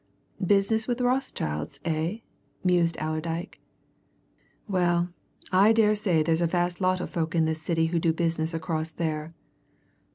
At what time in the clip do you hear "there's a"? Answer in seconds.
6.23-6.47